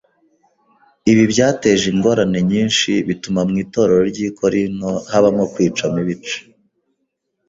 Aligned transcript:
Ibi 1.11 1.23
byateje 1.31 1.85
ingorane 1.93 2.39
nyinshi 2.51 2.91
bituma 3.07 3.41
mu 3.49 3.55
itorero 3.63 4.01
ry’i 4.11 4.29
Korinto 4.37 4.91
habaho 5.11 5.43
kwicamo 5.53 5.97
ibice. 6.03 6.37